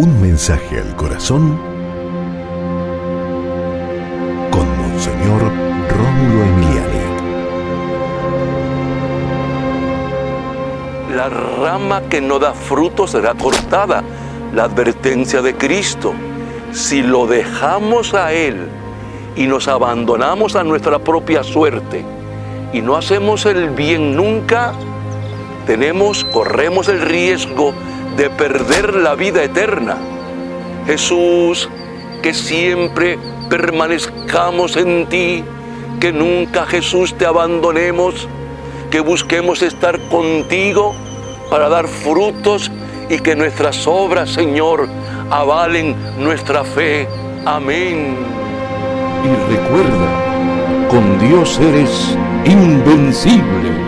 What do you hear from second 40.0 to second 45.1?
contigo para dar frutos y que nuestras obras, Señor,